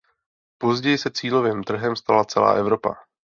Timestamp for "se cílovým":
0.97-1.63